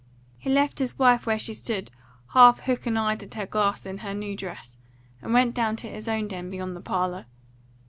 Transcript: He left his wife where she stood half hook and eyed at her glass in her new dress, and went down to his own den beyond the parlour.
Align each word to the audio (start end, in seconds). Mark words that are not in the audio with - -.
He 0.39 0.49
left 0.49 0.79
his 0.79 0.97
wife 0.97 1.27
where 1.27 1.37
she 1.37 1.53
stood 1.53 1.91
half 2.33 2.61
hook 2.61 2.87
and 2.87 2.97
eyed 2.97 3.21
at 3.21 3.35
her 3.35 3.45
glass 3.45 3.85
in 3.85 3.99
her 3.99 4.15
new 4.15 4.35
dress, 4.35 4.79
and 5.21 5.31
went 5.31 5.53
down 5.53 5.75
to 5.75 5.87
his 5.87 6.07
own 6.07 6.27
den 6.27 6.49
beyond 6.49 6.75
the 6.75 6.81
parlour. 6.81 7.27